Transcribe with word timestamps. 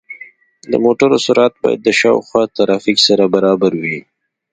د 0.71 0.73
موټرو 0.85 1.17
سرعت 1.25 1.53
باید 1.63 1.79
د 1.83 1.89
شاوخوا 1.99 2.43
ترافیک 2.57 2.97
سره 3.07 3.23
برابر 3.35 3.71
وي. 3.83 3.99